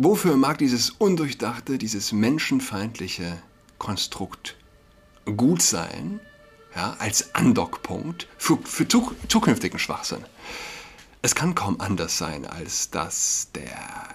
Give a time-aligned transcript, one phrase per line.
[0.00, 3.36] Wofür mag dieses undurchdachte, dieses menschenfeindliche
[3.78, 4.54] Konstrukt
[5.24, 6.20] gut sein,
[6.76, 10.24] ja, als Andockpunkt für, für zukünftigen Schwachsinn?
[11.20, 14.14] Es kann kaum anders sein, als dass der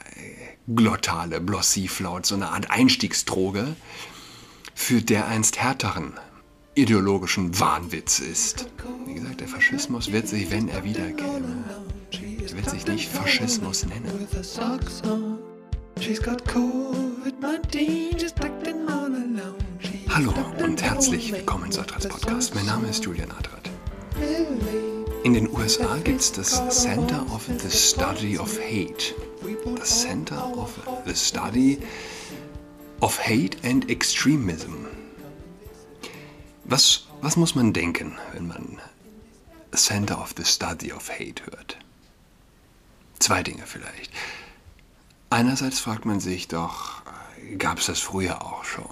[0.73, 3.75] glottale Blossiflaut so eine Art Einstiegsdroge
[4.73, 6.13] für dereinst härteren
[6.75, 8.69] ideologischen Wahnwitz ist.
[9.05, 11.65] Wie gesagt, der Faschismus wird sich, wenn er wiederkäme,
[12.55, 14.27] wird sich nicht Faschismus nennen.
[20.09, 22.55] Hallo und herzlich willkommen zu Adrats Podcast.
[22.55, 23.69] Mein Name ist Julian Adrat.
[25.23, 29.15] In den USA gibt es das Center of the Study of Hate.
[29.77, 30.71] Das Center of
[31.05, 31.79] the Study
[32.99, 34.87] of Hate and Extremism.
[36.65, 38.77] Was, was muss man denken, wenn man
[39.71, 41.77] Center of the Study of Hate hört?
[43.19, 44.11] Zwei Dinge vielleicht.
[45.33, 47.01] Einerseits fragt man sich doch,
[47.57, 48.85] gab es das früher auch schon?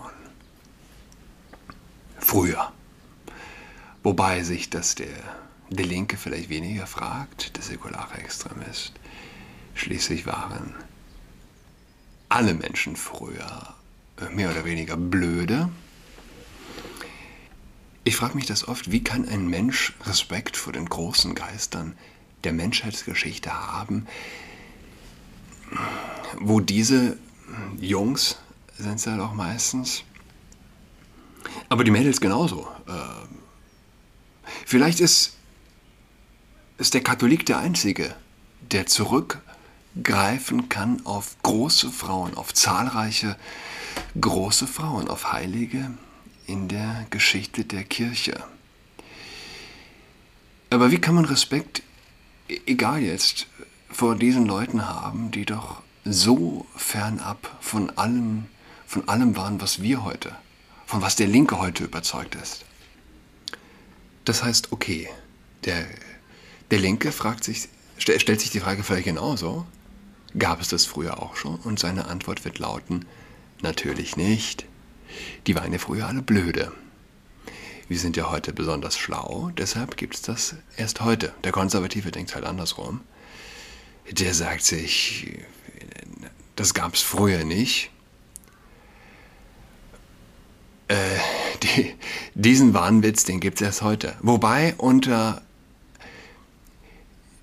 [2.18, 2.72] Früher.
[4.02, 5.14] Wobei sich das der,
[5.70, 8.94] der Linke vielleicht weniger fragt, der säkulare Extremist.
[9.76, 10.74] Schließlich waren
[12.28, 13.76] alle Menschen früher
[14.32, 15.70] mehr oder weniger blöde.
[18.04, 21.96] Ich frage mich das oft, wie kann ein Mensch Respekt vor den großen Geistern
[22.44, 24.08] der Menschheitsgeschichte haben,
[26.40, 27.18] wo diese
[27.80, 28.38] Jungs
[28.78, 30.04] sind es halt auch meistens,
[31.70, 32.68] aber die Mädels genauso.
[32.88, 33.38] Ähm,
[34.66, 35.38] vielleicht ist,
[36.78, 38.16] ist der Katholik der Einzige,
[38.72, 43.38] der zurückgreifen kann auf große Frauen, auf zahlreiche
[44.20, 45.92] große Frauen, auf Heilige
[46.48, 48.44] in der Geschichte der Kirche.
[50.70, 51.84] Aber wie kann man Respekt,
[52.48, 53.48] e-, egal jetzt,
[53.90, 58.46] vor diesen Leuten haben, die doch so fernab von allem,
[58.86, 60.36] von allem waren, was wir heute,
[60.86, 62.66] von was der Linke heute überzeugt ist?
[64.26, 65.10] Das heißt, okay,
[65.66, 65.86] der,
[66.70, 69.66] der Linke fragt sich, stellt sich die Frage vielleicht genauso,
[70.38, 71.56] gab es das früher auch schon?
[71.56, 73.06] Und seine Antwort wird lauten,
[73.62, 74.66] Natürlich nicht.
[75.46, 76.72] Die waren ja früher alle blöde.
[77.88, 81.34] Wir sind ja heute besonders schlau, deshalb gibt es das erst heute.
[81.44, 83.02] Der Konservative denkt halt andersrum.
[84.10, 85.40] Der sagt sich,
[86.62, 87.90] das gab es früher nicht.
[90.88, 90.96] Äh,
[91.64, 91.94] die,
[92.34, 94.16] diesen Wahnwitz, den gibt es erst heute.
[94.22, 95.42] Wobei unter...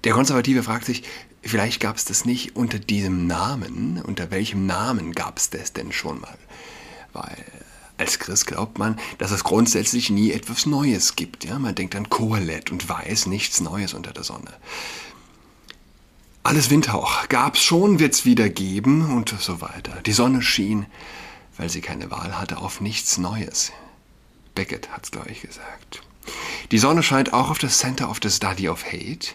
[0.05, 1.03] Der Konservative fragt sich,
[1.43, 4.03] Vielleicht gab es das nicht unter diesem Namen.
[4.03, 6.37] Unter welchem Namen gab es das denn schon mal?
[7.13, 7.45] Weil
[7.97, 11.45] als Christ glaubt man, dass es grundsätzlich nie etwas Neues gibt.
[11.45, 11.59] Ja?
[11.59, 14.53] Man denkt an Kohelet und weiß nichts Neues unter der Sonne.
[16.49, 20.01] Alles Windhauch gab es schon, wird es wieder geben und so weiter.
[20.07, 20.87] Die Sonne schien,
[21.59, 23.71] weil sie keine Wahl hatte, auf nichts Neues.
[24.55, 26.01] Beckett hat es, glaube ich, gesagt.
[26.71, 29.35] Die Sonne scheint auch auf das Center of the Study of Hate.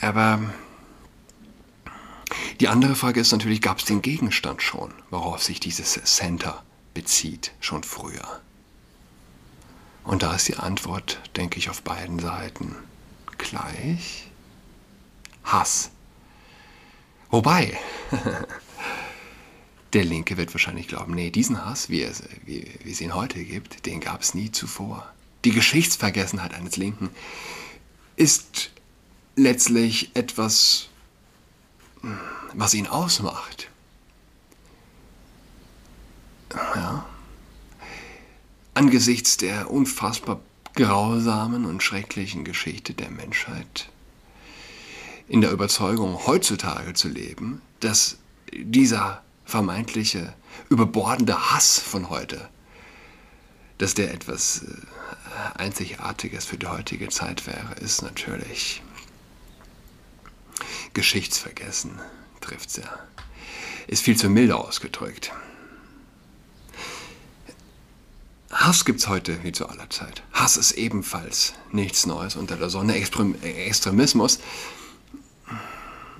[0.00, 0.40] Aber
[2.60, 6.62] die andere Frage ist natürlich, gab es den Gegenstand schon, worauf sich dieses Center
[6.94, 8.40] bezieht, schon früher?
[10.04, 12.76] Und da ist die Antwort, denke ich, auf beiden Seiten
[13.36, 14.23] gleich.
[15.54, 15.90] Hass.
[17.30, 17.78] Wobei,
[19.92, 23.44] der Linke wird wahrscheinlich glauben, nee, diesen Hass, wie, es, wie, wie es ihn heute
[23.44, 25.12] gibt, den gab es nie zuvor.
[25.44, 27.10] Die Geschichtsvergessenheit eines Linken
[28.16, 28.70] ist
[29.36, 30.88] letztlich etwas,
[32.52, 33.68] was ihn ausmacht.
[36.52, 37.06] Ja.
[38.74, 40.40] Angesichts der unfassbar
[40.74, 43.88] grausamen und schrecklichen Geschichte der Menschheit,
[45.28, 48.18] in der Überzeugung, heutzutage zu leben, dass
[48.52, 50.34] dieser vermeintliche
[50.68, 52.48] überbordende Hass von heute,
[53.78, 58.82] dass der etwas äh, Einzigartiges für die heutige Zeit wäre, ist natürlich
[60.94, 61.98] Geschichtsvergessen
[62.40, 62.98] trifft es ja.
[63.86, 65.32] Ist viel zu milde ausgedrückt.
[68.50, 70.22] Hass gibt es heute wie zu aller Zeit.
[70.32, 72.94] Hass ist ebenfalls nichts Neues unter der Sonne.
[72.94, 74.38] Extremismus.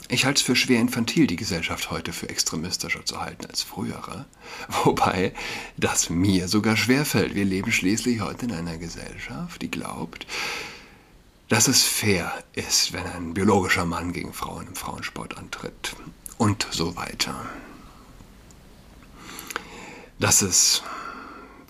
[0.08, 4.26] Ich halte es für schwer infantil, die Gesellschaft heute für extremistischer zu halten als frühere.
[4.84, 5.32] Wobei
[5.76, 7.34] das mir sogar schwerfällt.
[7.34, 10.26] Wir leben schließlich heute in einer Gesellschaft, die glaubt,
[11.48, 15.96] dass es fair ist, wenn ein biologischer Mann gegen Frauen im Frauensport antritt
[16.36, 17.34] und so weiter.
[20.18, 20.82] Dass es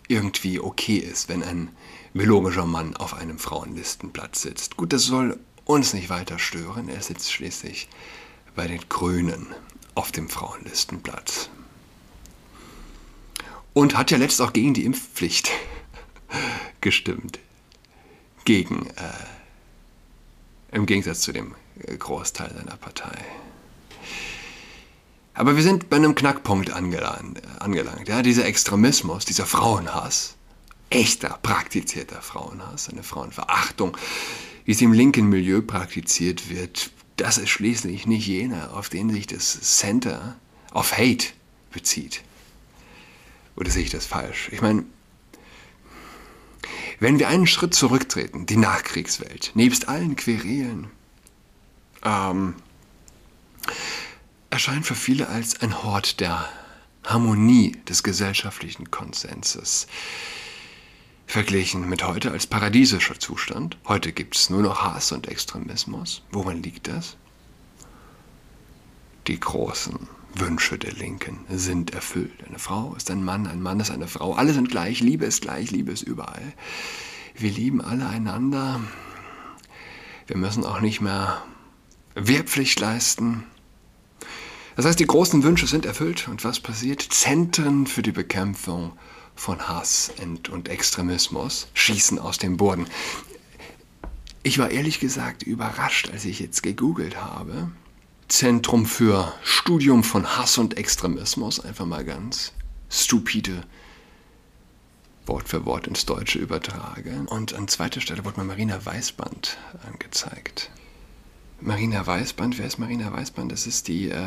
[0.09, 1.71] irgendwie okay ist, wenn ein
[2.15, 4.77] biologischer Mann auf einem Frauenlistenplatz sitzt.
[4.77, 6.89] Gut, das soll uns nicht weiter stören.
[6.89, 7.89] Er sitzt schließlich
[8.55, 9.47] bei den Grünen
[9.95, 11.49] auf dem Frauenlistenplatz.
[13.73, 15.51] Und hat ja letzt auch gegen die Impfpflicht
[16.81, 17.39] gestimmt.
[18.45, 21.55] Gegen, äh, im Gegensatz zu dem
[21.99, 23.19] Großteil seiner Partei.
[25.35, 27.43] Aber wir sind bei einem Knackpunkt angelangt.
[27.59, 28.23] angelangt ja?
[28.23, 30.37] Dieser Extremismus, dieser Frauenhass,
[30.91, 33.97] echter, praktizierter Frauenhass, eine Frauenverachtung,
[34.65, 39.27] wie sie im linken Milieu praktiziert wird, das ist schließlich nicht jener, auf den sich
[39.27, 40.37] das Center
[40.73, 41.29] of Hate
[41.73, 42.23] bezieht.
[43.57, 44.49] Oder sehe ich das falsch?
[44.53, 44.85] Ich meine,
[47.01, 50.91] wenn wir einen Schritt zurücktreten, die Nachkriegswelt, nebst allen Querelen,
[52.03, 52.55] ähm,
[54.51, 56.49] erscheint für viele als ein Hort der
[57.05, 59.87] Harmonie des gesellschaftlichen Konsenses.
[61.27, 63.77] Verglichen mit heute als paradiesischer Zustand.
[63.87, 66.23] Heute gibt es nur noch Hass und Extremismus.
[66.31, 67.17] Woran liegt das?
[69.27, 72.45] Die großen Wünsche der Linken sind erfüllt.
[72.47, 74.35] Eine Frau ist ein Mann, ein Mann ist eine Frau.
[74.35, 76.53] Alle sind gleich, Liebe ist gleich, Liebe ist überall.
[77.37, 78.81] Wir lieben alle einander.
[80.27, 81.43] Wir müssen auch nicht mehr
[82.15, 83.45] Wehrpflicht leisten.
[84.77, 87.01] Das heißt, die großen Wünsche sind erfüllt und was passiert?
[87.01, 88.93] Zentren für die Bekämpfung
[89.35, 90.13] von Hass
[90.51, 92.87] und Extremismus schießen aus dem Boden.
[94.43, 97.71] Ich war ehrlich gesagt überrascht, als ich jetzt gegoogelt habe.
[98.29, 102.53] Zentrum für Studium von Hass und Extremismus, einfach mal ganz
[102.89, 103.65] stupide
[105.27, 107.27] Wort für Wort ins Deutsche übertragen.
[107.27, 110.71] Und an zweiter Stelle wurde mir Marina Weißband angezeigt.
[111.61, 113.51] Marina Weißband, wer ist Marina Weißband?
[113.51, 114.27] Das ist die, äh,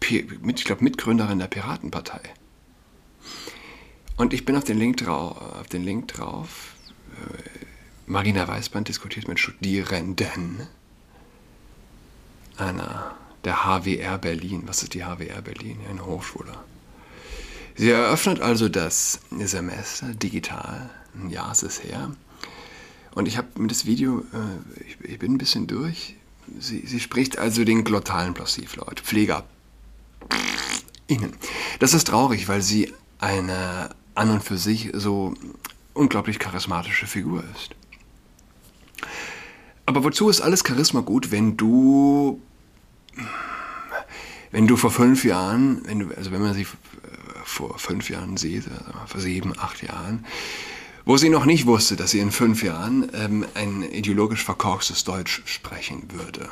[0.00, 2.20] ich glaube, Mitgründerin der Piratenpartei.
[4.16, 5.30] Und ich bin auf den Link, drau
[5.60, 6.74] auf den Link drauf.
[7.12, 7.66] Äh,
[8.06, 10.66] Marina Weißband diskutiert mit Studierenden
[12.56, 14.62] einer der HWR Berlin.
[14.66, 15.78] Was ist die HWR Berlin?
[15.88, 16.52] Eine Hochschule.
[17.74, 20.88] Sie eröffnet also das Semester digital.
[21.14, 22.10] Ein Jahr ist es her.
[23.14, 26.16] Und ich habe mir das Video, äh, ich, ich, bin ein bisschen durch.
[26.58, 29.00] Sie, sie spricht also den glottalen Plossivlaut.
[29.00, 29.44] Pfleger.
[31.06, 31.32] Ihnen.
[31.78, 35.34] Das ist traurig, weil sie eine an und für sich so
[35.94, 37.70] unglaublich charismatische Figur ist.
[39.86, 42.40] Aber wozu ist alles Charisma gut, wenn du,
[44.50, 46.66] wenn du vor fünf Jahren, wenn du, also wenn man sie
[47.44, 50.26] vor fünf Jahren sieht, also vor sieben, acht Jahren,
[51.04, 55.42] wo sie noch nicht wusste, dass sie in fünf Jahren ähm, ein ideologisch verkorkstes Deutsch
[55.46, 56.50] sprechen würde.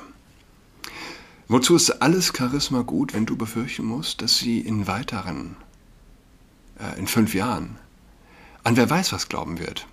[1.49, 5.64] Wozu ist alles Charisma gut, wenn du befürchten musst, dass sie in weiteren, äh,
[6.93, 7.79] in fünf Jahren,
[8.63, 9.87] an wer weiß was glauben wird?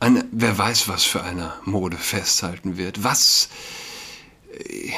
[0.00, 3.02] An wer weiß was für eine Mode festhalten wird?
[3.02, 3.48] Was,
[4.52, 4.92] äh,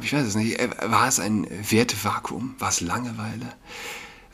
[0.00, 2.54] ich weiß es nicht, äh, war es ein Wertevakuum?
[2.58, 3.54] War es Langeweile?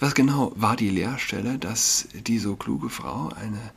[0.01, 3.73] Was genau war die Leerstelle, dass die so kluge Frau eine,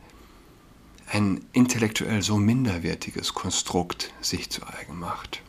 [1.12, 5.42] ein intellektuell so minderwertiges Konstrukt sich zu eigen macht?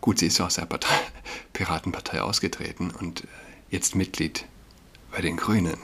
[0.00, 1.00] Gut, sie ist aus der Partei,
[1.52, 3.26] Piratenpartei ausgetreten und äh,
[3.70, 4.46] jetzt Mitglied
[5.10, 5.78] bei den Grünen.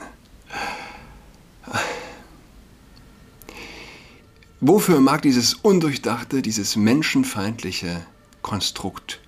[4.61, 8.05] Wofür mag dieses undurchdachte, dieses menschenfeindliche
[8.41, 9.19] Konstrukt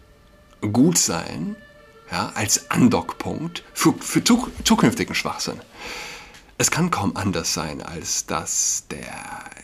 [0.61, 1.55] gut sein?
[2.11, 5.59] ja, als Andockpunkt für, für zukünftigen Schwachsinn.
[6.57, 8.99] Es kann kaum anders sein, als dass der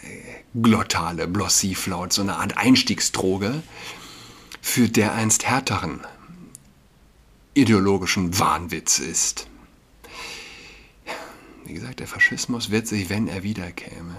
[0.03, 3.63] äh, glottale Blossivlaut so eine Art Einstiegsdroge
[4.61, 6.01] für der einst härteren
[7.53, 9.47] ideologischen Wahnwitz ist.
[11.65, 14.15] Wie gesagt, der Faschismus wird sich, wenn er wiederkäme,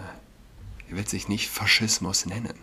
[0.88, 2.58] er wird sich nicht Faschismus nennen.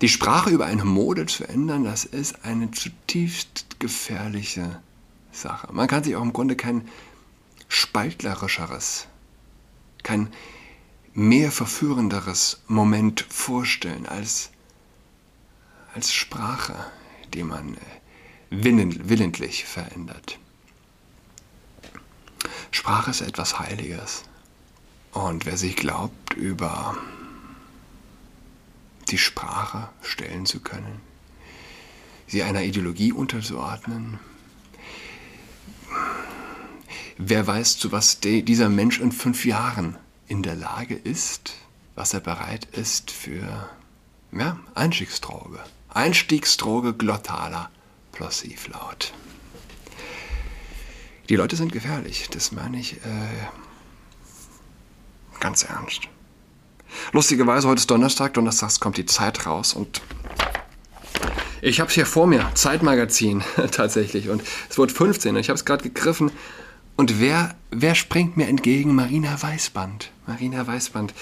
[0.00, 4.80] Die Sprache über eine Mode zu ändern, das ist eine zutiefst gefährliche
[5.30, 5.72] Sache.
[5.72, 6.88] Man kann sich auch im Grunde kein
[7.68, 9.06] spaltlerischeres,
[10.02, 10.32] kein
[11.12, 14.50] mehr verführenderes Moment vorstellen als,
[15.94, 16.74] als Sprache,
[17.34, 17.76] die man
[18.50, 20.38] willentlich verändert.
[22.70, 24.24] Sprache ist etwas Heiliges.
[25.12, 26.96] Und wer sich glaubt, über
[29.08, 31.00] die Sprache stellen zu können,
[32.26, 34.20] sie einer Ideologie unterzuordnen.
[37.18, 39.96] Wer weiß, zu was dieser Mensch in fünf Jahren
[40.28, 41.54] in der Lage ist,
[41.96, 43.68] was er bereit ist für
[44.32, 45.58] ja, Einstiegsdroge.
[45.88, 47.68] Einstiegsdroge glottaler
[48.20, 49.14] Plossivlaut.
[51.30, 52.98] Die Leute sind gefährlich, das meine ich äh,
[55.40, 56.02] ganz ernst.
[57.12, 60.02] Lustigerweise, heute ist Donnerstag, donnerstags kommt die Zeit raus und
[61.62, 65.56] ich habe es hier vor mir, Zeitmagazin tatsächlich und es wird 15 und ich habe
[65.56, 66.30] es gerade gegriffen
[66.96, 68.94] und wer, wer springt mir entgegen?
[68.94, 70.10] Marina Weißband.
[70.26, 71.14] Marina Weißband.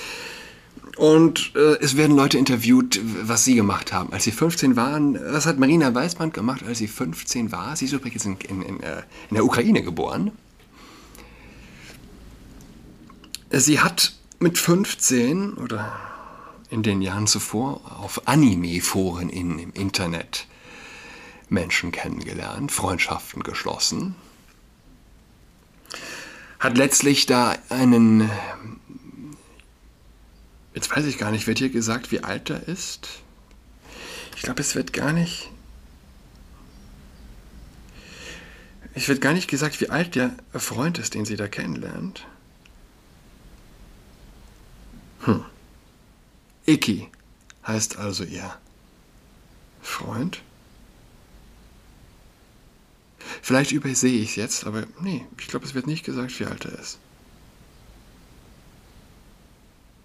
[0.99, 5.17] Und äh, es werden Leute interviewt, was sie gemacht haben, als sie 15 waren.
[5.33, 7.77] Was hat Marina Weißband gemacht, als sie 15 war?
[7.77, 10.33] Sie ist übrigens in, in, in, äh, in der Ukraine geboren.
[13.51, 15.93] Sie hat mit 15 oder
[16.69, 20.49] in den Jahren zuvor auf Anime-Foren im Internet
[21.49, 24.17] Menschen kennengelernt, Freundschaften geschlossen,
[26.59, 28.29] hat letztlich da einen
[30.79, 33.09] Jetzt weiß ich gar nicht, wird hier gesagt, wie alt er ist?
[34.37, 35.51] Ich glaube, es wird gar nicht.
[38.95, 42.29] Es wird gar nicht gesagt, wie alt der Freund ist, den sie da kennenlernt.
[45.23, 45.45] Hm.
[46.65, 47.09] Iki
[47.67, 48.57] heißt also ihr
[49.83, 50.43] Freund.
[53.43, 56.67] Vielleicht übersehe ich es jetzt, aber nee, ich glaube, es wird nicht gesagt, wie alt
[56.67, 57.01] er ist.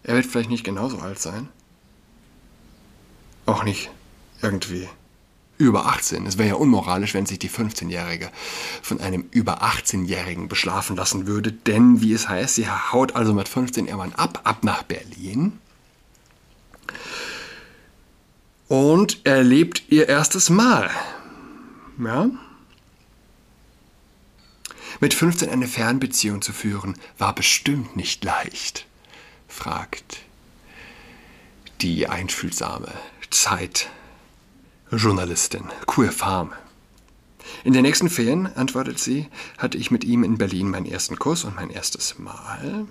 [0.04, 1.50] Er wird vielleicht nicht genauso alt sein.
[3.46, 3.90] Auch nicht
[4.42, 4.88] irgendwie
[5.58, 6.26] über 18.
[6.26, 8.30] Es wäre ja unmoralisch, wenn sich die 15-Jährige
[8.82, 13.48] von einem über 18-Jährigen beschlafen lassen würde, denn wie es heißt, sie haut also mit
[13.48, 15.54] 15 irgendwann ab, ab nach Berlin
[18.68, 20.90] und erlebt ihr erstes Mal.
[22.04, 22.30] Ja?
[25.00, 28.88] Mit 15 eine Fernbeziehung zu führen, war bestimmt nicht leicht
[29.48, 30.20] fragt
[31.82, 32.92] die einfühlsame
[33.30, 36.54] Zeitjournalistin Queer Farm.
[37.64, 41.44] In den nächsten Ferien, antwortet sie, hatte ich mit ihm in Berlin meinen ersten Kuss
[41.44, 42.86] und mein erstes Mal.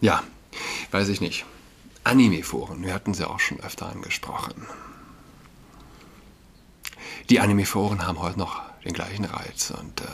[0.00, 0.22] Ja,
[0.90, 1.44] weiß ich nicht.
[2.04, 4.66] Anime-Foren, wir hatten sie auch schon öfter angesprochen.
[7.30, 10.04] Die Anime-Foren haben heute noch den gleichen Reiz und äh,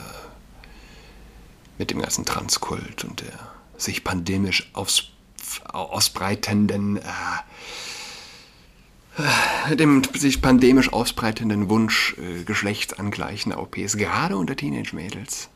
[1.77, 3.37] mit dem ganzen Transkult und der
[3.83, 5.11] sich pandemisch aus,
[5.71, 7.03] ausbreitenden, äh,
[9.75, 15.49] dem sich pandemisch ausbreitenden Wunsch äh, geschlechtsangleichender OPs, gerade unter Teenage-Mädels,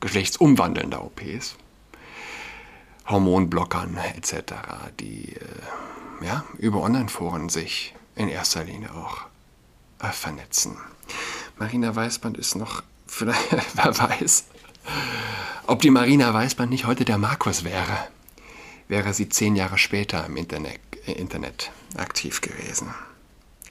[0.00, 1.56] geschlechtsumwandelnder OPs,
[3.06, 4.54] Hormonblockern etc.,
[5.00, 9.22] die äh, ja, über Online-Foren sich in erster Linie auch
[10.00, 10.76] äh, vernetzen.
[11.58, 14.46] Marina Weißband ist noch, vielleicht, wer weiß,
[15.66, 17.98] ob die Marina Weißband nicht heute der Markus wäre,
[18.88, 22.94] wäre sie zehn Jahre später im Internet, äh, Internet aktiv gewesen.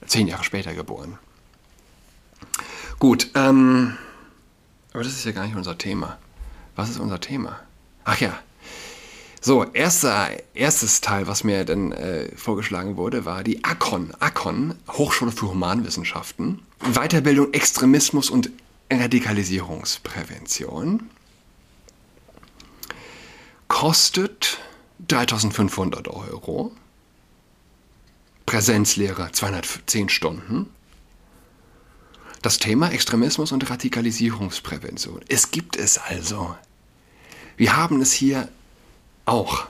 [0.05, 1.17] Zehn Jahre später geboren.
[2.99, 3.97] Gut, ähm,
[4.93, 6.17] aber das ist ja gar nicht unser Thema.
[6.75, 7.59] Was ist unser Thema?
[8.03, 8.37] Ach ja.
[9.41, 14.13] So, erster, erstes Teil, was mir dann äh, vorgeschlagen wurde, war die ACON.
[14.19, 16.61] ACON, Hochschule für Humanwissenschaften.
[16.79, 18.51] Weiterbildung, Extremismus und
[19.01, 21.09] Radikalisierungsprävention
[23.67, 24.59] kostet
[25.07, 26.71] 3500 Euro.
[28.45, 30.69] Präsenzlehre 210 Stunden.
[32.41, 35.21] Das Thema Extremismus und Radikalisierungsprävention.
[35.29, 36.55] Es gibt es also.
[37.57, 38.49] Wir haben es hier
[39.25, 39.67] auch.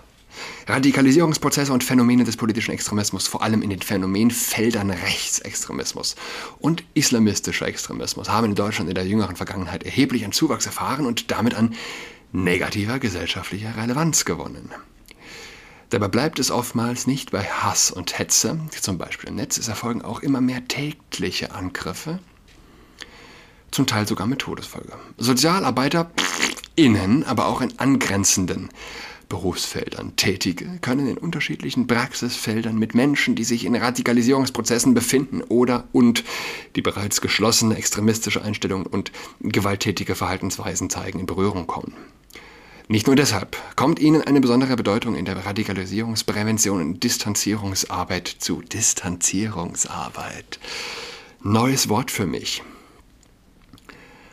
[0.68, 6.16] Radikalisierungsprozesse und Phänomene des politischen Extremismus, vor allem in den Phänomenfeldern Rechtsextremismus
[6.60, 11.32] und islamistischer Extremismus, haben in Deutschland in der jüngeren Vergangenheit erheblich an Zuwachs erfahren und
[11.32, 11.76] damit an
[12.32, 14.72] negativer gesellschaftlicher Relevanz gewonnen.
[15.90, 20.02] Dabei bleibt es oftmals nicht bei Hass und Hetze, zum Beispiel im Netz, es erfolgen
[20.02, 22.18] auch immer mehr tägliche Angriffe,
[23.70, 24.94] zum Teil sogar mit Todesfolge.
[25.18, 26.10] Sozialarbeiter
[26.76, 28.70] innen, aber auch in angrenzenden
[29.30, 36.24] Berufsfeldern Tätige können in unterschiedlichen Praxisfeldern mit Menschen, die sich in Radikalisierungsprozessen befinden oder und
[36.76, 39.12] die bereits geschlossene extremistische Einstellungen und
[39.42, 41.94] gewalttätige Verhaltensweisen zeigen, in Berührung kommen.
[42.88, 48.62] Nicht nur deshalb kommt ihnen eine besondere Bedeutung in der Radikalisierungsprävention und Distanzierungsarbeit zu.
[48.62, 50.60] Distanzierungsarbeit.
[51.42, 52.62] Neues Wort für mich.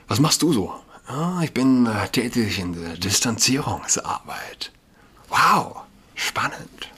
[0.09, 0.75] Was machst du so?
[1.07, 4.73] Ah, ich bin äh, tätig in der Distanzierungsarbeit.
[5.31, 5.83] Wow,
[6.15, 6.91] spannend.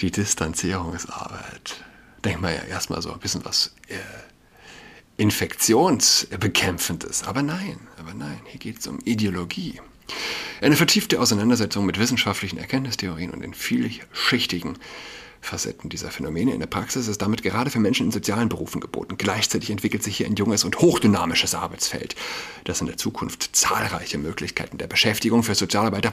[0.00, 1.84] Die Distanzierungsarbeit.
[2.24, 3.96] Denkt man ja erstmal so ein bisschen was äh,
[5.16, 7.24] Infektionsbekämpfendes.
[7.24, 9.80] Aber nein, aber nein, hier geht es um Ideologie.
[10.60, 14.78] Eine vertiefte Auseinandersetzung mit wissenschaftlichen Erkenntnistheorien und den vielschichtigen
[15.40, 19.16] Facetten dieser Phänomene in der Praxis ist damit gerade für Menschen in sozialen Berufen geboten.
[19.18, 22.14] Gleichzeitig entwickelt sich hier ein junges und hochdynamisches Arbeitsfeld,
[22.64, 26.12] das in der Zukunft zahlreiche Möglichkeiten der Beschäftigung für Sozialarbeiter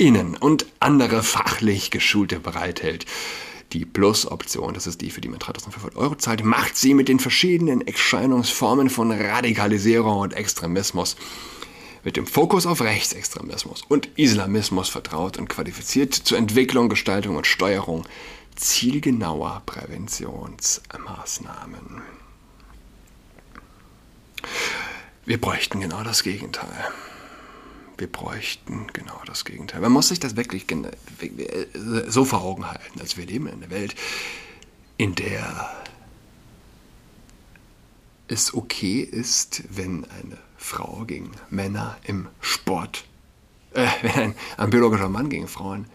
[0.00, 3.04] JuristInnen und andere fachlich Geschulte bereithält.
[3.72, 7.20] Die Plus-Option, das ist die, für die man 3500 Euro zahlt, macht sie mit den
[7.20, 11.16] verschiedenen Erscheinungsformen von Radikalisierung und Extremismus
[12.02, 18.06] mit dem Fokus auf Rechtsextremismus und Islamismus vertraut und qualifiziert zur Entwicklung, Gestaltung und Steuerung
[18.56, 22.02] zielgenauer Präventionsmaßnahmen.
[25.24, 26.84] Wir bräuchten genau das Gegenteil.
[27.98, 29.80] Wir bräuchten genau das Gegenteil.
[29.80, 30.66] Man muss sich das wirklich
[32.06, 33.00] so vor Augen halten.
[33.00, 33.94] Also wir leben in einer Welt,
[34.96, 35.70] in der
[38.28, 43.04] es okay ist, wenn eine Frau gegen Männer im Sport,
[43.74, 45.86] äh, wenn ein, ein biologischer Mann gegen Frauen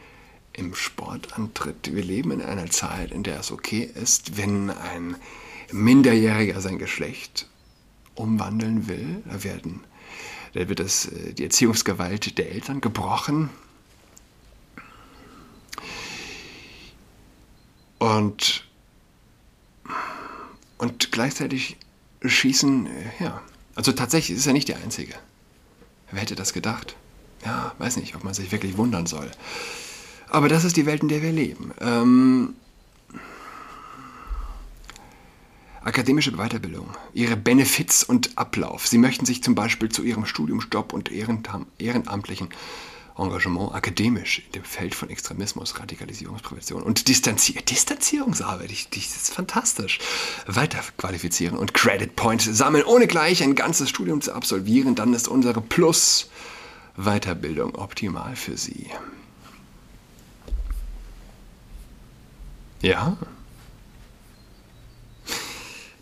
[0.57, 1.93] im Sport antritt.
[1.93, 5.15] Wir leben in einer Zeit, in der es okay ist, wenn ein
[5.71, 7.47] Minderjähriger sein Geschlecht
[8.15, 9.21] umwandeln will.
[9.25, 9.83] Da, werden,
[10.53, 13.49] da wird das, äh, die Erziehungsgewalt der Eltern gebrochen.
[17.99, 18.67] Und,
[20.77, 21.77] und gleichzeitig
[22.23, 23.41] schießen, äh, ja,
[23.75, 25.15] also tatsächlich ist er nicht der Einzige.
[26.11, 26.95] Wer hätte das gedacht?
[27.43, 29.29] Ja, weiß nicht, ob man sich wirklich wundern soll.
[30.29, 31.71] Aber das ist die Welt, in der wir leben.
[31.79, 32.55] Ähm,
[35.85, 38.87] akademische Weiterbildung, ihre Benefits und Ablauf.
[38.87, 42.49] Sie möchten sich zum Beispiel zu ihrem Studiumsjob und ehrenamtlichen
[43.17, 49.99] Engagement akademisch in dem Feld von Extremismus, Radikalisierungsprävention und Distanzier Distanzierungsarbeit, ich, das ist fantastisch,
[50.47, 55.27] weiter qualifizieren und Credit Points sammeln, ohne gleich ein ganzes Studium zu absolvieren, dann ist
[55.27, 56.29] unsere Plus
[56.97, 58.89] Weiterbildung optimal für Sie.
[62.81, 63.17] Ja,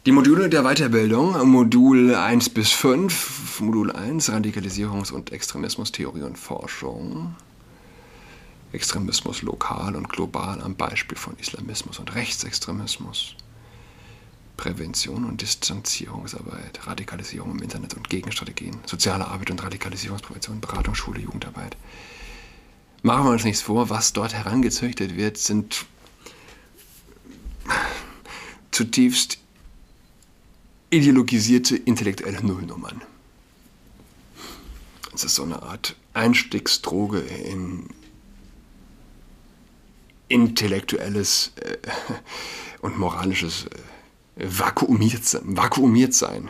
[0.05, 7.37] die Module der Weiterbildung, Modul 1 bis 5, Modul 1 Radikalisierungs- und Extremismustheorie und Forschung.
[8.73, 13.35] Extremismus lokal und global am Beispiel von Islamismus und Rechtsextremismus.
[14.57, 21.77] Prävention und Distanzierungsarbeit, Radikalisierung im Internet und Gegenstrategien, soziale Arbeit und Radikalisierungsprävention, Beratung, Schule, Jugendarbeit.
[23.03, 25.85] Machen wir uns nichts vor, was dort herangezüchtet wird, sind
[28.71, 29.37] zutiefst
[30.89, 33.01] ideologisierte intellektuelle Nullnummern.
[35.13, 37.89] Es ist so eine Art Einstiegsdroge in
[40.27, 41.77] intellektuelles äh,
[42.81, 43.69] und moralisches äh,
[44.35, 46.49] vakuumiert, vakuumiert sein.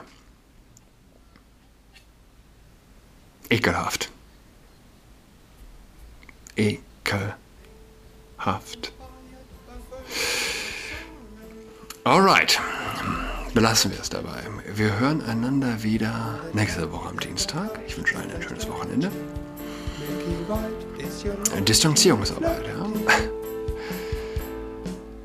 [3.50, 4.10] Ekelhaft.
[6.56, 7.38] Ekelhaft.
[12.06, 12.60] Alright
[13.54, 14.42] belassen wir es dabei.
[14.76, 17.80] Wir hören einander wieder nächste Woche am Dienstag.
[17.88, 19.12] Ich wünsche allen ein schönes Wochenende.
[21.68, 22.86] Distanzierungsarbeit, ja.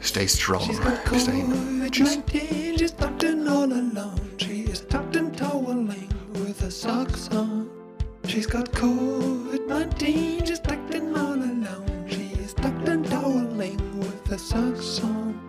[0.00, 0.68] Stay strong.
[1.10, 1.88] Bis dahin.
[1.90, 2.18] Tschüss.
[8.26, 12.04] She's got COVID-19, just acting all alone.
[12.06, 15.47] She's tucked and toweling with a socks on.